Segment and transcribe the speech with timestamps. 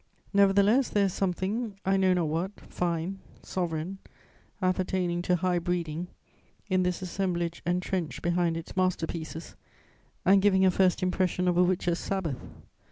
[0.33, 3.99] Nevertheless, there is something, I know not what, fine, sovereign,
[4.59, 6.07] appertaining to high breeding,
[6.71, 9.55] in this assemblage entrenched behind its master pieces
[10.25, 12.39] and giving a first impression of a witches' Sabbath.